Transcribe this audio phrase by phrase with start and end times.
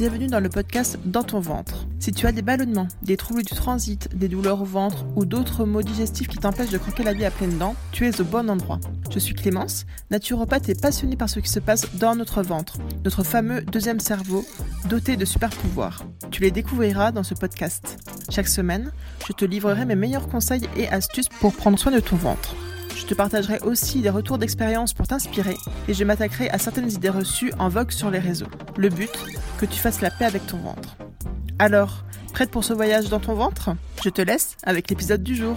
[0.00, 1.86] Bienvenue dans le podcast Dans ton ventre.
[1.98, 5.66] Si tu as des ballonnements, des troubles du transit, des douleurs au ventre ou d'autres
[5.66, 8.48] maux digestifs qui t'empêchent de croquer la vie à pleines dents, tu es au bon
[8.48, 8.80] endroit.
[9.10, 13.22] Je suis Clémence, naturopathe et passionnée par ce qui se passe dans notre ventre, notre
[13.22, 14.46] fameux deuxième cerveau,
[14.88, 16.06] doté de super pouvoirs.
[16.30, 17.98] Tu les découvriras dans ce podcast.
[18.30, 18.92] Chaque semaine,
[19.28, 22.56] je te livrerai mes meilleurs conseils et astuces pour prendre soin de ton ventre.
[23.00, 25.56] Je te partagerai aussi des retours d'expérience pour t'inspirer
[25.88, 28.46] et je m'attaquerai à certaines idées reçues en vogue sur les réseaux.
[28.76, 29.10] Le but,
[29.58, 30.96] que tu fasses la paix avec ton ventre.
[31.58, 32.04] Alors,
[32.34, 33.70] prête pour ce voyage dans ton ventre?
[34.04, 35.56] Je te laisse avec l'épisode du jour.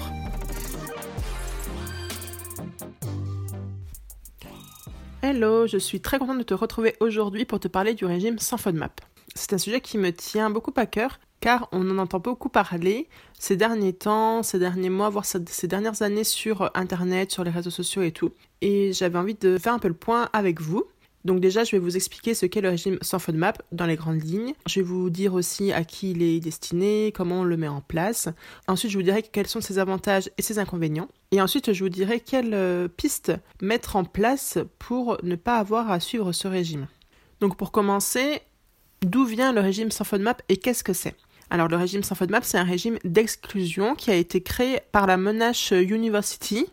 [5.21, 8.57] Hello, je suis très contente de te retrouver aujourd'hui pour te parler du régime sans
[8.57, 9.02] FODMAP.
[9.35, 13.09] C'est un sujet qui me tient beaucoup à cœur car on en entend beaucoup parler
[13.38, 17.69] ces derniers temps, ces derniers mois, voire ces dernières années sur Internet, sur les réseaux
[17.69, 18.31] sociaux et tout.
[18.61, 20.86] Et j'avais envie de faire un peu le point avec vous.
[21.25, 24.23] Donc déjà, je vais vous expliquer ce qu'est le régime sans FODMAP dans les grandes
[24.23, 24.53] lignes.
[24.67, 27.81] Je vais vous dire aussi à qui il est destiné, comment on le met en
[27.81, 28.30] place.
[28.69, 31.09] Ensuite, je vous dirai quels sont ses avantages et ses inconvénients.
[31.31, 35.91] Et ensuite, je vous dirai quelles euh, pistes mettre en place pour ne pas avoir
[35.91, 36.88] à suivre ce régime.
[37.41, 38.39] Donc pour commencer,
[39.02, 41.17] d'où vient le régime sans FODMAP et qu'est-ce que c'est?
[41.53, 45.17] Alors le régime sans FODMAP, c'est un régime d'exclusion qui a été créé par la
[45.17, 46.65] Monash University.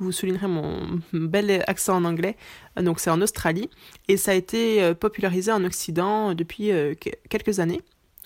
[0.00, 2.36] Vous soulignerez mon bel accent en anglais.
[2.76, 3.70] Donc c'est en Australie
[4.06, 6.92] et ça a été euh, popularisé en Occident depuis euh,
[7.30, 7.80] quelques années.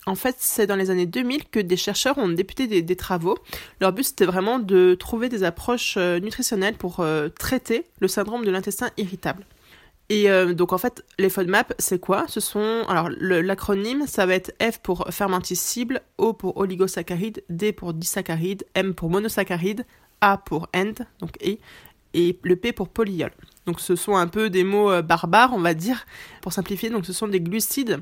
[0.05, 3.37] En fait, c'est dans les années 2000 que des chercheurs ont débuté des, travaux.
[3.79, 7.01] Leur but, c'était vraiment de trouver des approches euh, nutritionnelles pour
[7.39, 9.45] traiter le syndrome de l'intestin irritable.
[10.09, 12.25] Et euh, donc en fait, les FODMAP, c'est quoi?
[12.27, 17.93] Ce sont alors l'acronyme, ça va être F pour fermenticible, O pour oligosaccharide, D pour
[17.93, 19.85] disaccharide, M pour monosaccharide,
[20.21, 21.57] A pour end, donc E,
[22.13, 23.31] et le P pour polyol.
[23.65, 26.05] Donc ce sont un peu des mots euh, barbares, on va dire,
[26.41, 26.89] pour simplifier.
[26.89, 28.01] Donc ce sont des glucides,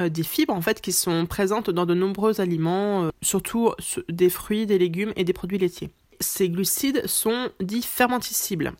[0.00, 3.70] euh, des fibres en fait qui sont présentes dans de nombreux aliments, surtout
[4.08, 5.90] des fruits, des légumes et des produits laitiers.
[6.20, 8.72] Ces glucides sont dits fermenticibles.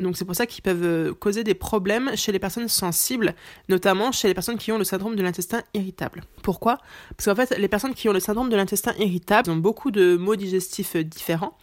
[0.00, 3.34] Donc c'est pour ça qu'ils peuvent euh, causer des problèmes chez les personnes sensibles,
[3.68, 6.22] notamment chez les personnes qui ont le syndrome de l'intestin irritable.
[6.42, 6.78] Pourquoi?
[7.16, 10.16] Parce qu'en fait, les personnes qui ont le syndrome de l'intestin irritable ont beaucoup de
[10.16, 11.56] maux digestifs euh, différents,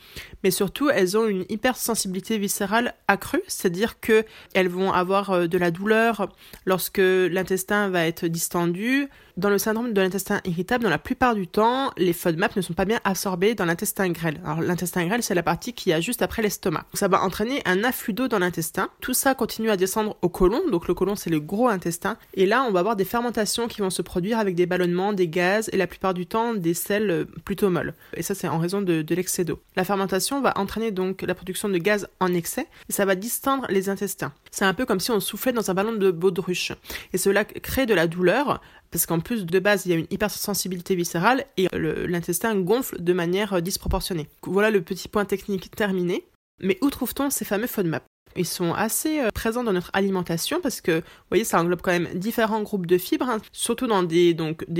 [0.43, 5.57] mais surtout elles ont une hypersensibilité viscérale accrue, c'est-à-dire que elles vont avoir euh, de
[5.57, 6.29] la douleur
[6.65, 11.47] lorsque l'intestin va être distendu, dans le syndrome de l'intestin irritable, dans la plupart du
[11.47, 14.39] temps, les FODMAP ne sont pas bien absorbés dans l'intestin grêle.
[14.45, 16.85] Alors l'intestin grêle, c'est la partie qui a juste après l'estomac.
[16.93, 18.89] Ça va entraîner un afflux d'eau dans l'intestin.
[19.01, 20.61] Tout ça continue à descendre au côlon.
[20.71, 22.17] Donc le côlon, c'est le gros intestin.
[22.33, 25.27] Et là, on va avoir des fermentations qui vont se produire avec des ballonnements, des
[25.27, 27.93] gaz et la plupart du temps des sels euh, plutôt molles.
[28.15, 29.59] Et ça, c'est en raison de, de l'excès d'eau.
[29.75, 33.65] La fermentation va entraîner donc la production de gaz en excès et ça va distendre
[33.69, 34.33] les intestins.
[34.51, 36.71] C'est un peu comme si on soufflait dans un ballon de baudruche.
[37.11, 38.61] Et cela crée de la douleur
[38.95, 43.11] parce qu'en plus de base il y a une hypersensibilité viscérale et l'intestin gonfle de
[43.11, 44.29] manière euh, disproportionnée.
[44.43, 46.23] Voilà le petit point technique terminé.
[46.61, 48.05] Mais où trouve-t-on ces fameux FODMAP?
[48.35, 51.91] Ils sont assez euh, présents dans notre alimentation parce que, vous voyez, ça englobe quand
[51.91, 54.35] même différents groupes de fibres, hein, surtout dans des,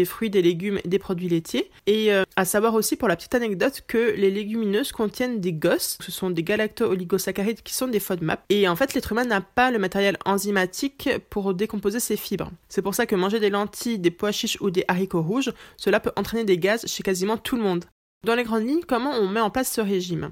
[0.06, 1.70] fruits, des légumes et des produits laitiers.
[1.88, 5.98] Et euh, à savoir aussi, pour la petite anecdote, que les légumineuses contiennent des GOS,
[6.02, 8.44] ce sont des galacto-oligosaccharides qui sont des FODMAP.
[8.50, 12.52] Et en fait, l'être humain n'a pas le matériel enzymatique pour décomposer ces fibres.
[12.70, 16.00] C'est pour ça que manger des lentilles, des pois chiches ou des haricots rouges, cela
[16.00, 17.86] peut entraîner des gaz chez quasiment tout le monde.
[18.26, 20.32] Dans les grandes lignes, comment on met en place ce régime?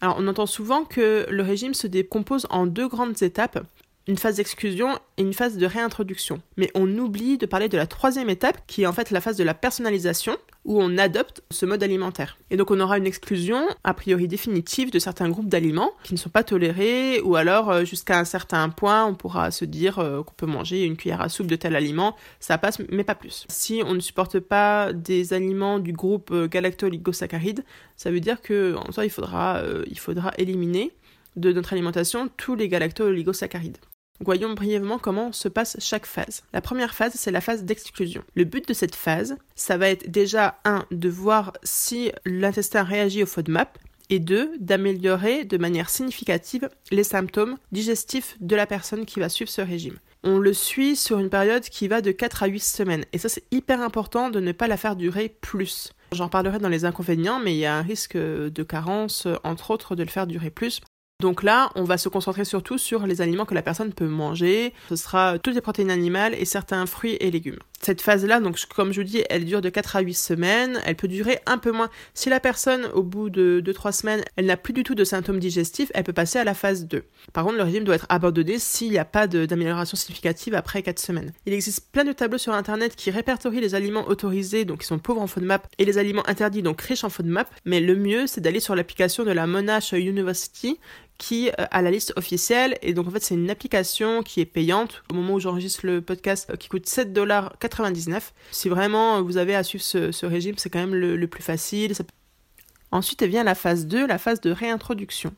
[0.00, 3.64] Alors on entend souvent que le régime se décompose en deux grandes étapes,
[4.06, 6.40] une phase d'exclusion et une phase de réintroduction.
[6.56, 9.36] Mais on oublie de parler de la troisième étape, qui est en fait la phase
[9.36, 12.36] de la personnalisation, où on adopte ce mode alimentaire.
[12.50, 16.18] Et donc on aura une exclusion, a priori définitive, de certains groupes d'aliments qui ne
[16.18, 20.22] sont pas tolérés, ou alors euh, jusqu'à un certain point, on pourra se dire euh,
[20.22, 23.46] qu'on peut manger une cuillère à soupe de tel aliment, ça passe, mais pas plus.
[23.48, 27.64] Si on ne supporte pas des aliments du groupe euh, galacto-oligosaccharides,
[27.96, 30.92] ça veut dire que en soi, il faudra, il faudra éliminer
[31.36, 33.76] de notre alimentation tous les galacto-oligosaccharides.
[34.22, 36.42] Voyons brièvement comment se passe chaque phase.
[36.52, 38.22] La première phase, c'est la phase d'exclusion.
[38.34, 43.22] Le but de cette phase, ça va être déjà, un, de voir si l'intestin réagit
[43.22, 43.78] au FODMAP,
[44.10, 49.50] et deux, d'améliorer de manière significative les symptômes digestifs de la personne qui va suivre
[49.50, 49.98] ce régime.
[50.22, 53.28] On le suit sur une période qui va de 4 à 8 semaines, et ça
[53.30, 55.92] c'est hyper important de ne pas la faire durer plus.
[56.12, 59.94] J'en parlerai dans les inconvénients, mais il y a un risque de carence, entre autres,
[59.94, 60.80] de le faire durer plus.
[61.20, 64.72] Donc là, on va se concentrer surtout sur les aliments que la personne peut manger.
[64.88, 67.58] Ce sera toutes les protéines animales et certains fruits et légumes.
[67.82, 70.80] Cette phase-là, donc comme je vous dis, elle dure de 4 à 8 semaines.
[70.84, 71.88] Elle peut durer un peu moins.
[72.12, 75.38] Si la personne, au bout de 2-3 semaines, elle n'a plus du tout de symptômes
[75.38, 77.04] digestifs, elle peut passer à la phase 2.
[77.32, 80.98] Par contre, le régime doit être abandonné s'il n'y a pas d'amélioration significative après 4
[80.98, 81.32] semaines.
[81.46, 84.98] Il existe plein de tableaux sur Internet qui répertorient les aliments autorisés, donc qui sont
[84.98, 87.48] pauvres en FODMAP, et les aliments interdits, donc riches en FODMAP.
[87.64, 90.78] Mais le mieux, c'est d'aller sur l'application de la Monash University
[91.20, 92.78] qui euh, a la liste officielle.
[92.82, 96.00] Et donc, en fait, c'est une application qui est payante au moment où j'enregistre le
[96.00, 98.32] podcast euh, qui coûte 7,99$.
[98.50, 101.92] Si vraiment vous avez à suivre ce, régime, c'est quand même le, plus facile.
[102.90, 105.32] Ensuite, vient la phase 2, la phase de réintroduction.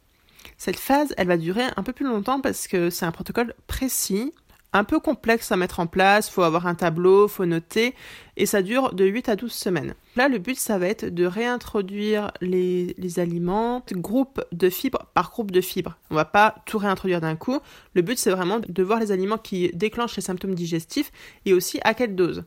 [0.57, 4.33] Cette phase, elle va durer un peu plus longtemps parce que c'est un protocole précis
[4.73, 7.95] un peu complexe à mettre en place, faut avoir un tableau, faut noter,
[8.37, 9.95] et ça dure de 8 à 12 semaines.
[10.17, 15.51] Là, le but, ça va être de réintroduire les, aliments, groupe de fibres par groupe
[15.51, 15.97] de fibres.
[16.11, 17.59] On va pas tout réintroduire d'un coup.
[17.95, 21.13] Le but, c'est vraiment de voir les aliments qui déclenchent les symptômes digestifs
[21.45, 22.45] et aussi à quelle dose.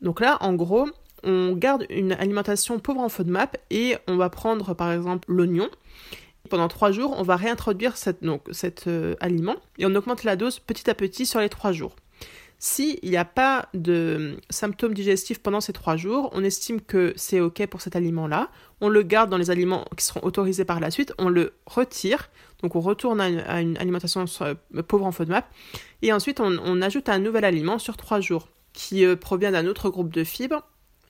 [0.00, 0.88] Donc là, en gros,
[1.24, 5.68] on garde une alimentation pauvre en FODMAP et on va prendre par exemple l'oignon
[6.48, 10.90] pendant trois jours, on va réintroduire cet euh, aliment et on augmente la dose petit
[10.90, 11.96] à petit sur les trois jours.
[12.58, 17.40] S'il n'y a pas de symptômes digestifs pendant ces trois jours, on estime que c'est
[17.40, 18.48] OK pour cet aliment-là.
[18.80, 21.12] On le garde dans les aliments qui seront autorisés par la suite.
[21.18, 22.30] On le retire.
[22.62, 25.46] Donc on retourne à une, alimentation euh, pauvre en FODMAP.
[26.00, 29.90] Et ensuite, on, ajoute un nouvel aliment sur trois jours qui euh, provient d'un autre
[29.90, 30.62] groupe de fibres.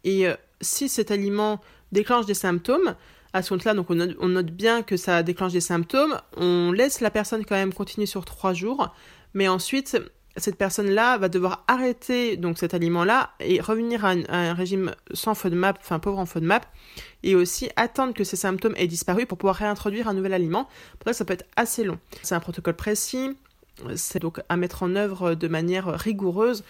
[0.03, 0.27] Et
[0.61, 1.61] si cet aliment
[1.93, 2.95] déclenche des symptômes,
[3.35, 3.75] à ce compte-là,
[4.21, 6.17] on note, bien que ça déclenche des symptômes.
[6.37, 8.95] On laisse la personne quand même continuer sur trois jours,
[9.35, 9.99] mais ensuite
[10.37, 15.79] cette personne-là va devoir arrêter donc cet aliment-là et revenir à un, régime sans FODMAP,
[15.81, 16.67] enfin pauvre en FODMAP,
[17.25, 20.69] et aussi attendre que ces symptômes aient disparu pour pouvoir réintroduire un nouvel aliment.
[20.99, 21.99] Pour ça, ça peut être assez long.
[22.23, 23.37] C'est un protocole précis,
[23.97, 26.65] c'est donc à mettre en œuvre de manière rigoureuse.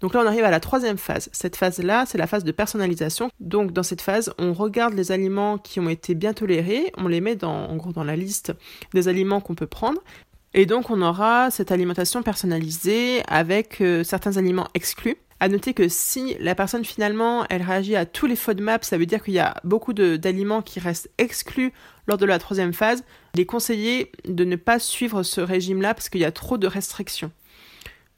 [0.00, 1.28] Donc là, on arrive à la troisième phase.
[1.32, 3.30] Cette phase-là, c'est la phase de personnalisation.
[3.40, 7.20] Donc dans cette phase, on regarde les aliments qui ont été bien tolérés, on les
[7.20, 8.52] met dans, en gros dans la liste
[8.94, 10.00] des aliments qu'on peut prendre.
[10.54, 15.16] Et donc on aura cette alimentation personnalisée avec euh, certains aliments exclus.
[15.38, 19.04] À noter que si la personne finalement elle réagit à tous les FODMAP, ça veut
[19.04, 21.74] dire qu'il y a beaucoup d'aliments qui restent exclus
[22.06, 23.04] lors de la troisième phase.
[23.34, 26.66] Il est conseillé de ne pas suivre ce régime-là parce qu'il y a trop de
[26.66, 27.30] restrictions.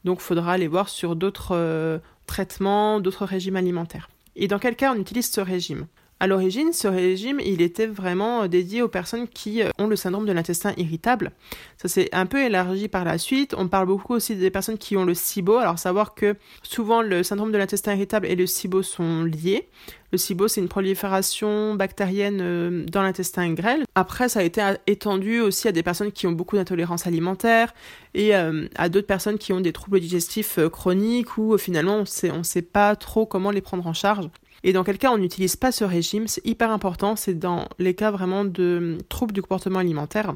[0.09, 4.09] Donc il faudra aller voir sur d'autres euh, traitements, d'autres régimes alimentaires.
[4.37, 5.87] Et dans quel cas on utilise ce régime?
[6.21, 9.95] À l'origine, ce régime, il était vraiment euh, dédié aux personnes qui euh, ont le
[9.95, 11.31] syndrome de l'intestin irritable.
[11.77, 13.55] Ça s'est un peu élargi par la suite.
[13.57, 15.59] On parle beaucoup aussi des personnes qui ont le SIBO.
[15.59, 19.69] Alors savoir que souvent le syndrome de l'intestin irritable et le SIBO sont liés.
[20.11, 23.85] Le SIBO, c'est une prolifération bactérienne euh, dans l'intestin grêle.
[23.95, 27.75] Après, ça a été étendu aussi à des personnes qui ont beaucoup d'intolérance alimentaire
[28.15, 32.63] et à d'autres personnes qui ont des troubles digestifs chroniques où finalement on ne sait
[32.63, 34.29] pas trop comment les prendre en charge.
[34.65, 37.95] Et dans quel cas on n'utilise pas ce régime, c'est hyper important, c'est dans les
[37.95, 40.35] cas vraiment de troubles du comportement alimentaire.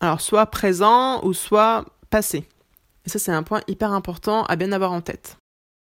[0.00, 2.48] Alors soit présent ou soit passé.
[3.06, 5.36] Et ça c'est un point hyper important à bien avoir en tête.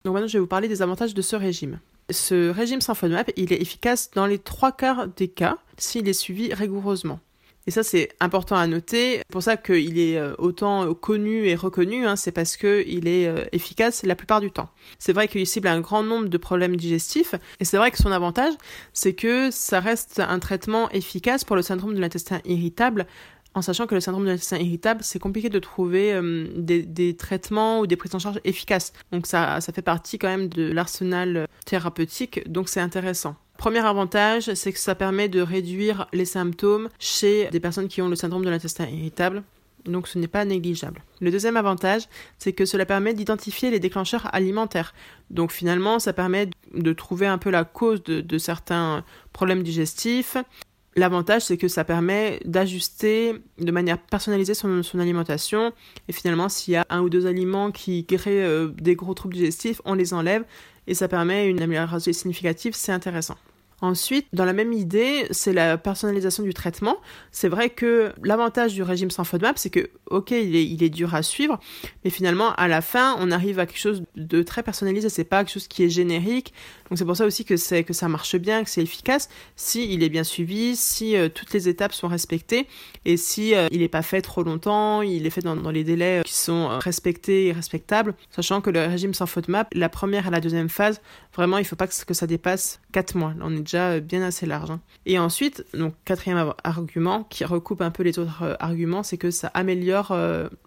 [0.06, 1.80] Donc maintenant je vais vous parler des avantages de ce régime.
[2.10, 6.54] Ce régime FODMAP, il est efficace dans les trois quarts des cas s'il est suivi
[6.54, 7.20] rigoureusement.
[7.66, 9.18] Et ça, c'est important à noter.
[9.18, 13.28] C'est pour ça qu'il est euh, autant connu et reconnu, hein, c'est parce qu'il est
[13.28, 14.70] euh, efficace la plupart du temps.
[15.00, 18.12] C'est vrai qu'il cible un grand nombre de problèmes digestifs, et c'est vrai que son
[18.12, 18.54] avantage,
[18.92, 23.06] c'est que ça reste un traitement efficace pour le syndrome de l'intestin irritable,
[23.56, 27.80] en sachant que le syndrome de l'intestin irritable, c'est compliqué de trouver euh, des, traitements
[27.80, 28.94] ou des prises en charge efficaces.
[29.12, 33.36] Donc ça, ça fait partie quand même de l'arsenal thérapeutique, donc c'est intéressant.
[33.58, 38.10] Premier avantage, c'est que ça permet de réduire les symptômes chez des personnes qui ont
[38.10, 39.44] le syndrome de l'intestin irritable.
[39.86, 41.02] Donc ce n'est pas négligeable.
[41.20, 42.04] Le deuxième avantage,
[42.38, 44.94] c'est que cela permet d'identifier les déclencheurs alimentaires.
[45.30, 50.38] Donc finalement, ça permet de trouver un peu la cause de, certains problèmes digestifs.
[50.96, 55.74] L'avantage, c'est que ça permet d'ajuster de manière personnalisée son, alimentation.
[56.08, 59.34] Et finalement, s'il y a un ou deux aliments qui créent euh, des gros troubles
[59.34, 60.44] digestifs, on les enlève.
[60.86, 63.38] Et ça permet une amélioration significative, c'est intéressant.
[63.84, 67.02] Ensuite, dans la même idée, c'est la personnalisation du traitement.
[67.34, 70.90] C'est vrai que l'avantage du régime sans FODMAP, c'est que, ok, il est, il est
[70.90, 71.60] dur à suivre,
[72.06, 75.10] mais finalement, à la fin, on arrive à quelque chose de très personnalisé.
[75.10, 76.54] C'est pas quelque chose qui est générique.
[76.90, 79.92] Donc c'est pour ça aussi que c'est que ça marche bien, que c'est efficace, si
[79.94, 82.68] il est bien suivi, si euh, toutes les étapes sont respectées
[83.04, 85.84] et si euh, il n'est pas fait trop longtemps, il est fait dans, dans les
[85.84, 90.28] délais euh, qui sont respectés et respectables, sachant que le régime sans FODMAP, la première
[90.28, 91.02] et la deuxième phase,
[91.36, 93.34] vraiment, il faut pas que, que ça dépasse 4 mois.
[93.42, 94.72] On est déjà bien assez large.
[95.06, 99.50] Et ensuite, donc quatrième argument qui recoupe un peu les autres arguments, c'est que ça
[99.54, 100.16] améliore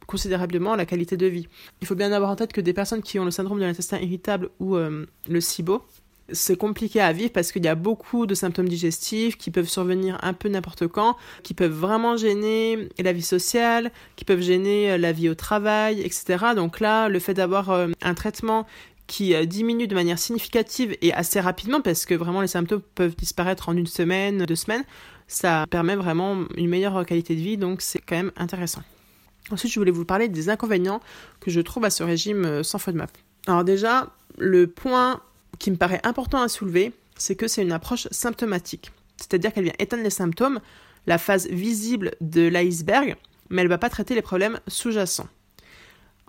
[0.06, 1.48] considérablement la qualité de vie.
[1.80, 3.98] Il faut bien avoir en tête que des personnes qui ont le syndrome de l'intestin
[3.98, 5.82] irritable ou le SIBO,
[6.32, 10.18] c'est compliqué à vivre parce qu'il y a beaucoup de symptômes digestifs qui peuvent survenir
[10.22, 14.98] un peu n'importe quand, qui peuvent vraiment gêner la vie sociale, qui peuvent gêner euh,
[14.98, 16.46] la vie au travail, etc.
[16.54, 18.66] Donc là, le fait d'avoir euh, un traitement
[19.06, 23.16] qui euh, diminue de manière significative et assez rapidement, parce que vraiment les symptômes peuvent
[23.16, 24.84] disparaître en une semaine, deux semaines,
[25.28, 28.82] ça permet vraiment une meilleure qualité de vie, donc c'est quand même intéressant.
[29.50, 31.00] Ensuite, je voulais vous parler des inconvénients
[31.40, 33.10] que je trouve à ce régime sans FODMAP.
[33.46, 35.20] Alors déjà, le point
[35.58, 38.92] qui me paraît important à soulever, c'est que c'est une approche symptomatique.
[39.16, 40.60] C'est-à-dire qu'elle vient éteindre les symptômes,
[41.06, 43.16] la phase visible de l'iceberg,
[43.48, 45.28] mais elle ne va pas traiter les problèmes sous-jacents.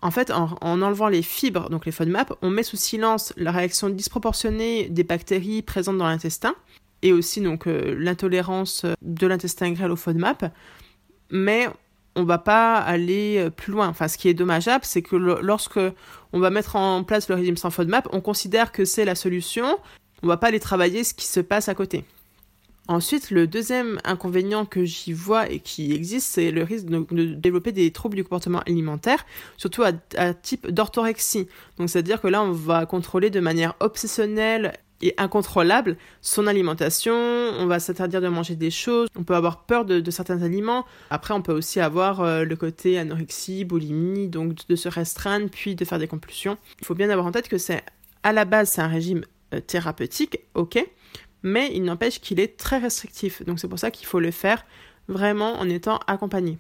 [0.01, 3.89] En fait, en, enlevant les fibres, donc les FODMAP, on met sous silence la réaction
[3.89, 6.55] disproportionnée des bactéries présentes dans l'intestin,
[7.01, 10.51] et aussi donc euh, l'intolérance de l'intestin grêle au FODMAP,
[11.31, 11.67] mais
[12.15, 13.87] on va pas aller euh, plus loin.
[13.87, 15.79] Enfin, ce qui est dommageable, c'est que lorsque
[16.33, 19.77] on va mettre en place le régime sans FODMAP, on considère que c'est la solution.
[20.23, 22.05] On va pas aller travailler ce qui se passe à côté.
[22.87, 27.71] Ensuite, le deuxième inconvénient que j'y vois et qui existe, c'est le risque de, développer
[27.71, 29.25] des troubles du comportement alimentaire,
[29.57, 31.47] surtout à, type d'orthorexie.
[31.77, 37.67] Donc, c'est-à-dire que là, on va contrôler de manière obsessionnelle et incontrôlable son alimentation, on
[37.67, 40.85] va s'interdire de manger des choses, on peut avoir peur de, certains aliments.
[41.09, 45.75] Après, on peut aussi avoir euh, le côté anorexie, boulimie, donc de se restreindre puis
[45.75, 46.57] de faire des compulsions.
[46.79, 47.83] Il faut bien avoir en tête que c'est
[48.23, 50.83] à la base c'est un régime euh, thérapeutique, ok,
[51.43, 53.43] mais il n'empêche qu'il est très restrictif.
[53.45, 54.65] Donc c'est pour ça qu'il faut le faire
[55.07, 56.57] vraiment en étant accompagné.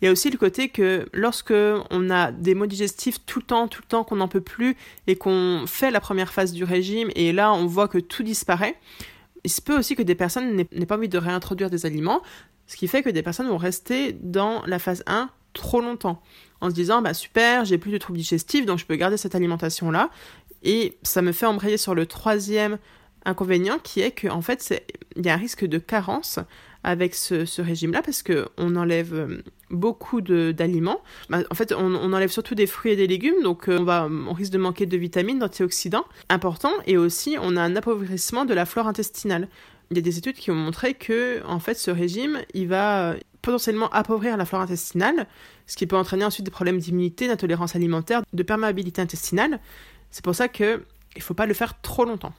[0.00, 1.52] Il y a aussi le côté que lorsque
[1.90, 4.76] on a des maux digestifs tout le temps, tout le temps, qu'on n'en peut plus
[5.06, 8.76] et qu'on fait la première phase du régime et là on voit que tout disparaît,
[9.44, 12.22] il se peut aussi que des personnes n'aient pas envie de réintroduire des aliments,
[12.66, 16.22] ce qui fait que des personnes vont rester dans la phase 1 trop longtemps
[16.60, 19.34] en se disant bah super, j'ai plus de troubles digestifs donc je peux garder cette
[19.34, 20.10] alimentation là
[20.62, 22.78] et ça me fait embrayer sur le troisième
[23.24, 24.82] inconvénient qui est qu'en en fait
[25.16, 26.38] il y a un risque de carence
[26.82, 31.02] avec ce, régime-là parce qu'on enlève euh, beaucoup d'aliments.
[31.28, 34.08] Bah, en fait, on, enlève surtout des fruits et des légumes, donc euh, on, va,
[34.10, 38.54] on risque de manquer de vitamines, d'antioxydants importants, et aussi on a un appauvrissement de
[38.54, 39.48] la flore intestinale.
[39.90, 43.16] Il y a des études qui ont montré que, en fait, ce régime, il va
[43.42, 45.26] potentiellement appauvrir la flore intestinale,
[45.66, 49.60] ce qui peut entraîner ensuite des problèmes d'immunité, d'intolérance alimentaire, de perméabilité intestinale.
[50.10, 50.80] C'est pour ça qu'il
[51.16, 52.32] ne faut pas le faire trop longtemps.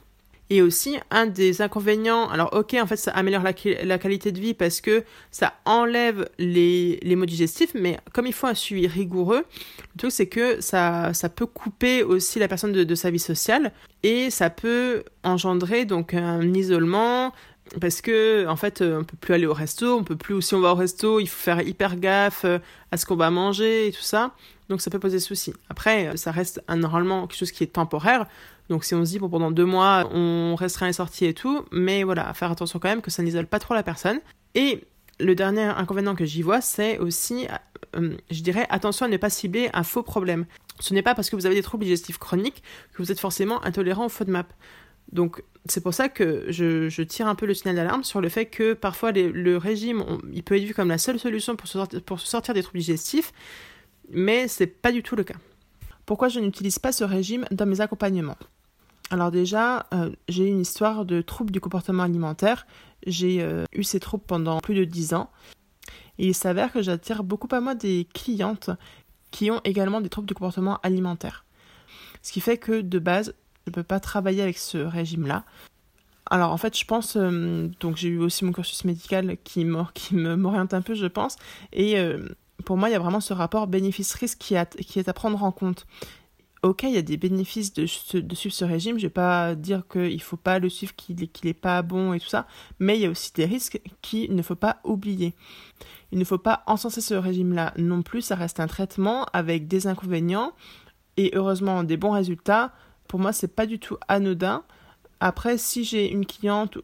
[0.52, 3.54] Et aussi, un des inconvénients, alors ok, en fait, ça améliore la,
[3.98, 8.48] qualité de vie parce que ça enlève les, les maux digestifs, mais comme il faut
[8.48, 9.46] un suivi rigoureux,
[9.94, 13.18] le truc c'est que ça, ça peut couper aussi la personne de, de sa vie
[13.18, 17.32] sociale et ça peut engendrer donc un isolement,
[17.80, 20.60] parce que en fait on peut plus aller au resto, on peut plus si on
[20.60, 22.58] va au resto, il faut faire hyper gaffe euh,
[22.90, 24.32] à ce qu'on va manger et tout ça.
[24.68, 25.54] Donc ça peut poser souci.
[25.70, 28.26] Après ça reste normalement quelque chose qui est temporaire.
[28.72, 31.66] Donc si on se dit bon, pendant deux mois on restera les sorties et tout,
[31.72, 34.18] mais voilà, faire attention quand même que ça n'isole pas trop la personne.
[34.54, 34.84] Et
[35.20, 37.46] le dernier inconvénient que j'y vois, c'est aussi,
[37.96, 40.46] euh, je dirais, attention à ne pas cibler un faux problème.
[40.80, 42.62] Ce n'est pas parce que vous avez des troubles digestifs chroniques
[42.94, 44.50] que vous êtes forcément intolérant au FODMAP.
[45.12, 48.46] Donc c'est pour ça que je, tire un peu le signal d'alarme sur le fait
[48.46, 50.02] que parfois le régime,
[50.32, 52.78] il peut être vu comme la seule solution pour se pour se sortir des troubles
[52.78, 53.34] digestifs,
[54.08, 55.36] mais c'est pas du tout le cas.
[56.06, 58.38] Pourquoi je n'utilise pas ce régime dans mes accompagnements?
[59.12, 62.66] Alors déjà, euh, j'ai une histoire de troubles du comportement alimentaire.
[63.06, 65.30] J'ai euh, eu ces troubles pendant plus de 10 ans.
[66.16, 68.70] Il s'avère que j'attire beaucoup à moi des clientes
[69.30, 71.44] qui ont également des troubles du comportement alimentaire.
[72.22, 73.34] Ce qui fait que de base,
[73.66, 75.44] je ne peux pas travailler avec ce régime-là.
[76.30, 79.66] Alors en fait, je pense, euh, donc j'ai eu aussi mon cursus médical qui
[80.12, 81.36] m'oriente un peu, je pense,
[81.74, 81.96] et
[82.64, 85.86] pour moi, il y a vraiment ce rapport bénéfice-risque qui, est à prendre en compte.
[86.62, 89.82] Ok, il y a des bénéfices de, suivre ce régime, je ne vais pas dire
[89.88, 92.46] qu'il ne faut pas le suivre, qu'il n'est pas bon et tout ça,
[92.78, 95.34] mais il y a aussi des risques qu'il ne faut pas oublier.
[96.12, 99.88] Il ne faut pas encenser ce régime-là non plus, ça reste un traitement avec des
[99.88, 100.52] inconvénients
[101.16, 102.72] et heureusement des bons résultats.
[103.08, 104.62] Pour moi, c'est pas du tout anodin.
[105.18, 106.78] Après, si j'ai une cliente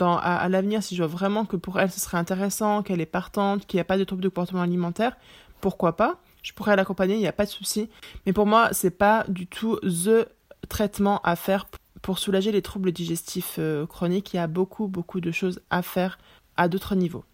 [0.00, 3.66] à, l'avenir, si je vois vraiment que pour elle ce serait intéressant, qu'elle est partante,
[3.66, 5.16] qu'il n'y a pas de trouble de comportement alimentaire,
[5.62, 6.18] pourquoi pas?
[6.42, 7.88] Je pourrais l'accompagner, il n'y a pas de souci.
[8.26, 10.26] Mais pour moi, c'est pas du tout the
[10.68, 11.66] traitement à faire
[12.02, 14.34] pour soulager les troubles digestifs euh, chroniques.
[14.34, 16.18] Il y a beaucoup, beaucoup de choses à faire
[16.56, 17.24] à d'autres niveaux.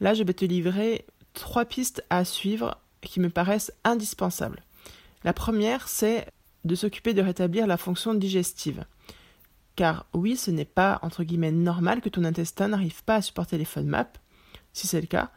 [0.00, 4.62] Là, je vais te livrer trois pistes à suivre qui me paraissent indispensables.
[5.24, 6.26] La première, c'est
[6.64, 8.84] de s'occuper de rétablir la fonction digestive
[9.78, 13.58] car oui, ce n'est pas entre guillemets normal que ton intestin n'arrive pas à supporter
[13.58, 14.18] les FODMAP,
[14.72, 15.30] si c'est le cas,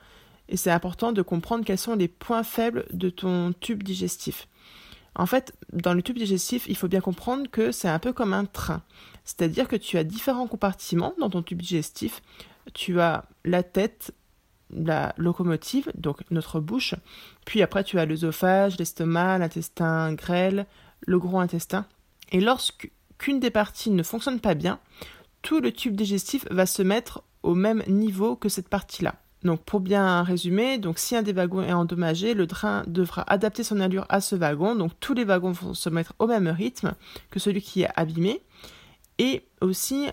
[0.50, 4.48] et c'est important de comprendre quels sont les points faibles de ton tube digestif.
[5.16, 8.34] En fait, dans le tube digestif, il faut bien comprendre que c'est un peu comme
[8.34, 8.82] un train.
[9.26, 12.22] C'est-à-dire que tu as différents compartiments dans ton tube digestif.
[12.74, 14.14] Tu as la tête,
[14.70, 16.96] la locomotive, donc notre bouche.
[17.46, 20.66] Puis après, tu as l'œsophage, l'estomac, l'intestin grêle,
[21.02, 21.86] le gros intestin.
[22.32, 24.80] Et lorsqu'une des parties ne fonctionne pas bien,
[25.42, 29.16] tout le tube digestif va se mettre au même niveau que cette partie-là.
[29.44, 33.64] Donc pour bien résumer, donc si un des wagons est endommagé, le train devra adapter
[33.64, 34.76] son allure à ce wagon.
[34.76, 36.94] Donc tous les wagons vont se mettre au même rythme
[37.32, 38.42] que celui qui est abîmé.
[39.18, 40.08] Et aussi,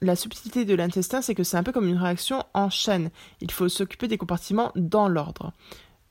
[0.00, 3.10] la subtilité de l'intestin, c'est que c'est un peu comme une réaction en chaîne.
[3.40, 5.52] Il faut s'occuper des compartiments dans l'ordre.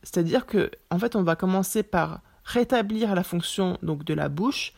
[0.04, 4.74] C'est-à-dire que, en fait, on va commencer par rétablir la fonction donc de la bouche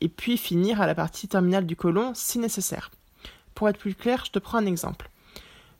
[0.00, 2.90] et puis finir à la partie terminale du côlon si nécessaire.
[3.54, 5.10] Pour être plus clair, je te prends un exemple.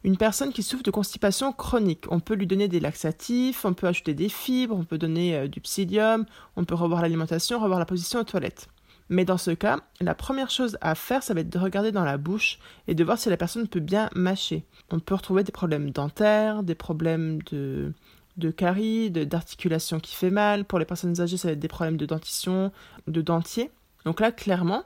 [0.04, 3.86] Une personne qui souffre de constipation chronique, on peut lui donner des laxatifs, on peut
[3.86, 7.86] ajouter des fibres, on peut donner euh, du psyllium, on peut revoir l'alimentation, revoir la
[7.86, 8.68] position aux toilettes.
[9.08, 12.04] Mais dans ce cas, la première chose à faire, ça va être de regarder dans
[12.04, 14.64] la bouche et de voir si la personne peut bien mâcher.
[14.90, 17.92] On peut retrouver des problèmes dentaires, des problèmes de,
[18.36, 20.66] de caries, d'articulation qui fait mal.
[20.66, 22.72] Pour les personnes âgées, ça va être des problèmes de dentition,
[23.06, 23.70] de dentier.
[24.04, 24.84] Donc là, clairement,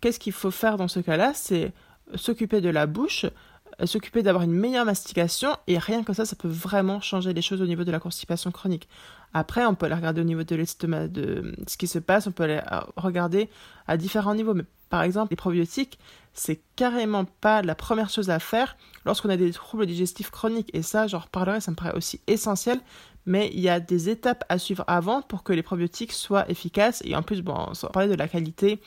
[0.00, 1.32] qu'est-ce qu'il faut faire dans ce cas-là?
[1.34, 1.72] C'est
[2.16, 3.26] s'occuper de la bouche,
[3.86, 7.62] s'occuper d'avoir une meilleure mastication et rien que ça, ça peut vraiment changer les choses
[7.62, 8.88] au niveau de la constipation chronique.
[9.34, 12.32] Après, on peut aller regarder au niveau de l'estomac, de ce qui se passe, on
[12.32, 13.48] peut aller euh, regarder
[13.86, 14.54] à différents niveaux.
[14.54, 15.98] Mais par exemple, les probiotiques,
[16.34, 20.70] c'est carrément pas la première chose à faire lorsqu'on a des troubles digestifs chroniques.
[20.74, 22.78] Et ça, j'en reparlerai, ça me paraît aussi essentiel.
[23.24, 27.02] Mais il y a des étapes à suivre avant pour que les probiotiques soient efficaces.
[27.04, 28.80] Et en plus, bon, on parler de la qualité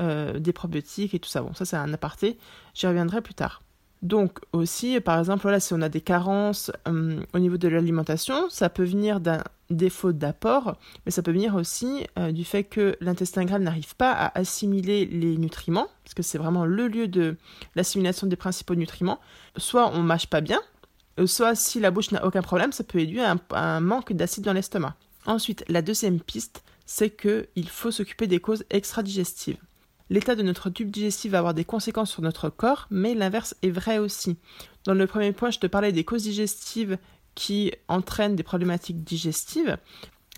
[0.00, 1.42] euh, des probiotiques et tout ça.
[1.42, 2.38] Bon, ça, c'est un aparté.
[2.74, 3.63] J'y reviendrai plus tard.
[4.04, 8.50] Donc aussi, par exemple, voilà, si on a des carences euh, au niveau de l'alimentation,
[8.50, 12.96] ça peut venir d'un défaut d'apport, mais ça peut venir aussi euh, du fait que
[13.00, 17.38] l'intestin grêle n'arrive pas à assimiler les nutriments, parce que c'est vraiment le lieu de
[17.76, 19.20] l'assimilation des principaux nutriments.
[19.56, 20.60] Soit on mâche pas bien,
[21.18, 24.44] euh, soit si la bouche n'a aucun problème, ça peut aider à un, manque d'acide
[24.44, 24.96] dans l'estomac.
[25.24, 29.56] Ensuite, la deuxième piste, c'est qu'il faut s'occuper des causes extra-digestives.
[30.10, 33.70] L'état de notre tube digestif va avoir des conséquences sur notre corps, mais l'inverse est
[33.70, 34.36] vrai aussi.
[34.84, 36.98] Dans le premier point, je te parlais des causes digestives
[37.34, 39.78] qui entraînent des problématiques digestives,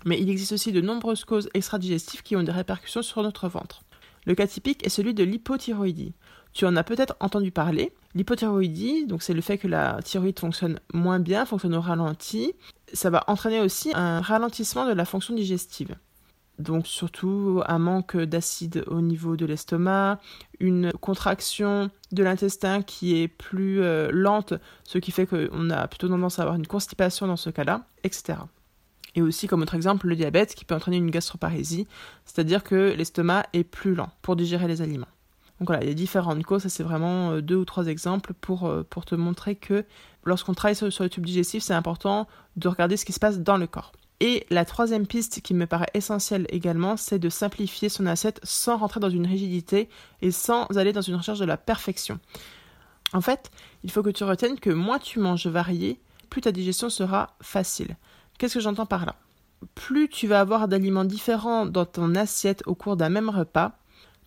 [0.05, 3.83] mais il existe aussi de nombreuses causes extra-digestives qui ont des répercussions sur notre ventre.
[4.25, 6.13] Le cas typique est celui de l'hypothyroïdie.
[6.53, 7.93] Tu en as peut-être entendu parler.
[8.15, 12.53] L'hypothyroïdie, donc c'est le fait que la thyroïde fonctionne moins bien, fonctionne au ralenti.
[12.93, 15.95] Ça va entraîner aussi un ralentissement de la fonction digestive
[16.59, 20.19] donc surtout un manque d'acide au niveau de l'estomac,
[20.59, 26.07] une contraction de l'intestin qui est plus euh, lente, ce qui fait qu'on a plutôt
[26.07, 28.39] tendance à avoir une constipation dans ce cas-là, etc.
[29.15, 31.87] Et aussi comme autre exemple le diabète qui peut entraîner une gastroparésie,
[32.25, 35.07] c'est-à-dire que l'estomac est plus lent pour digérer les aliments.
[35.59, 38.33] Donc voilà, il y a différentes causes, ça c'est vraiment euh, deux ou trois exemples
[38.33, 39.85] pour, euh, pour te montrer que
[40.23, 43.57] lorsqu'on travaille sur le tube digestif, c'est important de regarder ce qui se passe dans
[43.57, 43.91] le corps.
[44.19, 48.77] Et la troisième piste qui me paraît essentielle également, c'est de simplifier son assiette sans
[48.77, 49.89] rentrer dans une rigidité
[50.21, 52.19] et sans aller dans une recherche de la perfection.
[53.13, 53.51] En fait,
[53.83, 55.99] il faut que tu retiennes que moins tu manges varié,
[56.29, 57.95] plus ta digestion sera facile.
[58.37, 59.15] Qu'est-ce que j'entends par là?
[59.75, 63.77] Plus tu vas avoir d'aliments différents dans ton assiette au cours d'un même repas,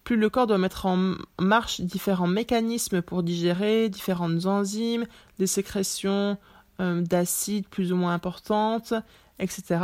[0.05, 5.07] plus le corps doit mettre en marche différents mécanismes pour digérer, différentes enzymes,
[5.39, 6.39] des sécrétions
[6.81, 8.95] euh, d'acides plus ou moins importantes,
[9.41, 9.81] etc.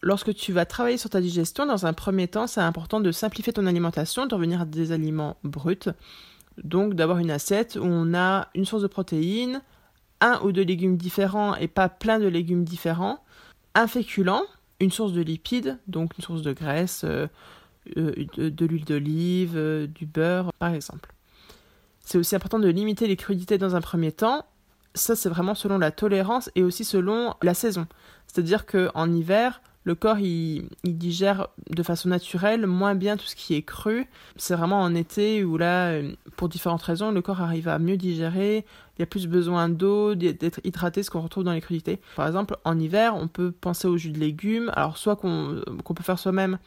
[0.00, 3.52] Lorsque tu vas travailler sur ta digestion, dans un premier temps, c'est important de simplifier
[3.52, 5.90] ton alimentation, de revenir à des aliments bruts.
[6.62, 9.62] Donc d'avoir une assiette où on a une source de protéines,
[10.20, 13.22] un ou deux légumes différents et pas plein de légumes différents,
[13.74, 14.44] un féculent,
[14.80, 17.26] une source de lipides, donc une source de graisse, euh,
[17.96, 21.12] euh, de, l'huile d'olive, euh, du beurre par exemple.
[22.00, 24.46] C'est aussi important de limiter les crudités dans un premier temps.
[24.94, 27.86] Ça, c'est vraiment selon la tolérance et aussi selon la saison.
[28.26, 33.54] C'est-à-dire qu'en hiver, le corps il, digère de façon naturelle moins bien tout ce qui
[33.54, 34.06] est cru.
[34.36, 37.96] C'est vraiment en été où là, euh, pour différentes raisons, le corps arrive à mieux
[37.96, 42.00] digérer, il y a plus besoin d'eau, d'être hydraté, ce qu'on retrouve dans les crudités.
[42.16, 45.62] Par exemple, en hiver, on peut penser au jus de légumes, alors soit qu'on
[45.94, 46.58] peut faire soi-même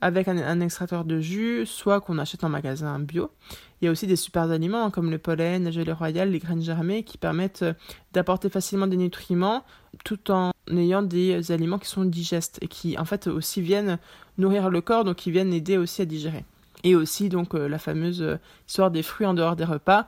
[0.00, 3.32] avec un, extracteur de jus, soit qu'on achète en magasin bio.
[3.80, 6.38] Il y a aussi des super aliments hein, comme le pollen, la gelée royale, les
[6.38, 7.74] graines germées qui permettent euh,
[8.12, 9.64] d'apporter facilement des nutriments
[10.04, 13.98] tout en ayant des aliments qui sont digestes et qui en fait aussi viennent
[14.36, 16.44] nourrir le corps, donc qui viennent aider aussi à digérer.
[16.84, 18.38] Et aussi donc la fameuse
[18.68, 20.06] histoire des fruits en dehors des repas.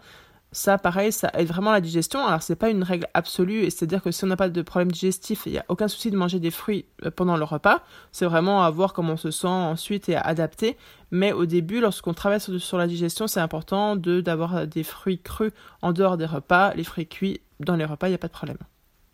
[0.53, 2.27] Ça, pareil, ça aide vraiment la digestion.
[2.27, 5.43] Alors, c'est pas une règle absolue, c'est-à-dire que si on n'a pas de problème digestif,
[5.47, 7.83] il n'y a aucun souci de manger des fruits euh, pendant le repas.
[8.11, 10.77] C'est vraiment à voir comment on se sent ensuite et à adapter.
[11.13, 15.53] Mais au début, lorsqu'on travaille sur, la digestion, c'est important de d'avoir des fruits crus
[15.83, 16.75] en dehors des repas.
[16.75, 18.59] Les fruits cuits dans les repas, il n'y a pas de problème.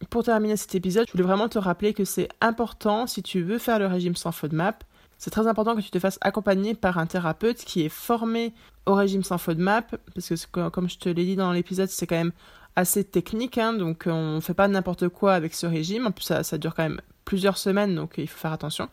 [0.09, 3.59] Pour terminer cet épisode, je voulais vraiment te rappeler que c'est important, si tu veux
[3.59, 4.85] faire le régime sans FODMAP,
[5.18, 8.53] c'est très important que tu te fasses accompagner par un thérapeute qui est formé
[8.87, 12.16] au régime sans FODMAP, parce que comme je te l'ai dit dans l'épisode, c'est quand
[12.16, 12.33] même
[12.77, 16.07] assez technique, hein, donc on fait pas n'importe quoi avec ce régime.
[16.07, 18.88] En plus, ça, ça, dure quand même plusieurs semaines, donc il faut faire attention.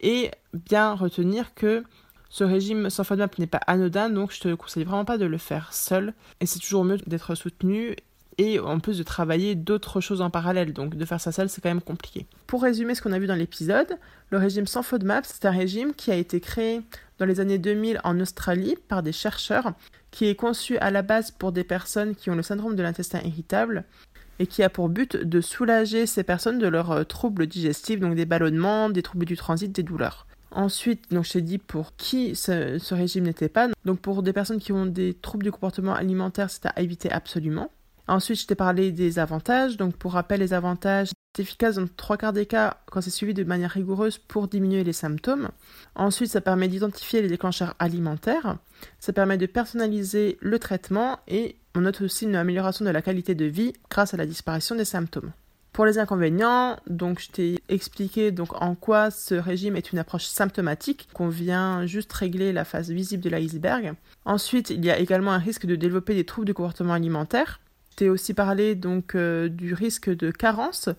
[0.00, 1.84] Et bien retenir que
[2.28, 5.38] ce régime sans FODMAP n'est pas anodin, donc je te conseille vraiment pas de le
[5.38, 6.12] faire seul.
[6.40, 7.96] Et c'est toujours mieux d'être soutenu
[8.38, 10.72] et en plus de travailler d'autres choses en parallèle.
[10.72, 12.26] Donc de faire ça seul, c'est quand même compliqué.
[12.46, 13.96] Pour résumer ce qu'on a vu dans l'épisode,
[14.30, 16.82] le régime sans FODMAP, c'est un régime qui a été créé
[17.18, 19.72] dans les années 2000 en Australie par des chercheurs,
[20.10, 23.20] qui est conçu à la base pour des personnes qui ont le syndrome de l'intestin
[23.24, 23.84] irritable
[24.38, 28.14] et qui a pour but de soulager ces personnes de leurs euh, troubles digestifs, donc
[28.14, 30.26] des ballonnements, des troubles du transit, des douleurs.
[30.50, 33.68] Ensuite, donc je t'ai dit pour qui ce régime n'était pas.
[33.84, 37.70] Donc pour des personnes qui ont des troubles du comportement alimentaire, c'est à éviter absolument.
[38.08, 39.76] Ensuite, je t'ai parlé des avantages.
[39.76, 43.34] Donc, pour rappel, les avantages, c'est efficace dans trois quarts des cas quand c'est suivi
[43.34, 45.50] de manière rigoureuse pour diminuer les symptômes.
[45.94, 48.56] Ensuite, ça permet d'identifier les déclencheurs alimentaires.
[49.00, 53.34] Ça permet de personnaliser le traitement et on note aussi une amélioration de la qualité
[53.34, 55.32] de vie grâce à la disparition des symptômes.
[55.76, 60.24] Pour les inconvénients, donc je t'ai expliqué donc en quoi ce régime est une approche
[60.24, 63.92] symptomatique, qu'on vient juste régler la phase visible de l'iceberg.
[64.24, 67.60] Ensuite, il y a également un risque de développer des troubles du comportement alimentaire.
[67.96, 70.90] T'ai aussi parlé donc euh, du risque de carence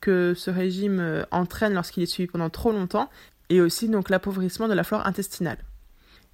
[0.00, 3.10] que ce régime euh, entraîne lorsqu'il est suivi pendant trop longtemps
[3.50, 5.58] et aussi donc l'appauvrissement de la flore intestinale.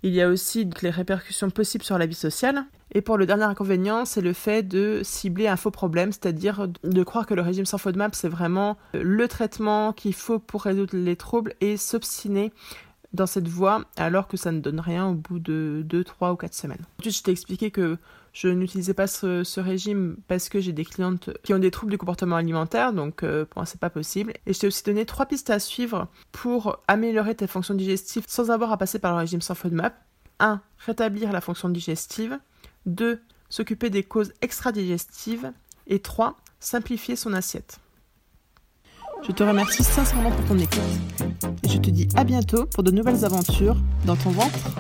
[0.05, 2.65] Il y a aussi les répercussions possibles sur la vie sociale.
[2.95, 7.03] Et pour le dernier inconvénient, c'est le fait de cibler un faux problème, c'est-à-dire de
[7.03, 10.97] croire que le régime sans FODMAP, c'est vraiment euh, le traitement qu'il faut pour résoudre
[10.97, 12.53] les troubles et s'obstiner
[13.13, 16.37] dans cette voie alors que ça ne donne rien au bout de 2, 3 ou
[16.37, 16.85] 4 semaines.
[16.99, 17.99] Ensuite, je t'ai expliqué que
[18.33, 21.99] je n'utilisais pas ce, régime parce que j'ai des clientes qui ont des troubles du
[21.99, 24.33] comportement alimentaire, donc euh, pour moi c'est pas possible.
[24.47, 28.51] Et je t'ai aussi donné trois pistes à suivre pour améliorer tes fonctions digestives sans
[28.51, 29.95] avoir à passer par le régime sans FODMAP.
[30.41, 30.61] 1.
[30.79, 32.39] Rétablir la fonction digestive.
[32.87, 33.21] 2.
[33.51, 35.53] S'occuper des causes extra-digestives.
[35.87, 36.37] Et 3.
[36.59, 37.79] Simplifier son assiette.
[39.23, 40.81] Je te remercie sincèrement pour ton écoute.
[41.63, 44.71] Et je te dis à bientôt pour de nouvelles aventures dans ton ventre.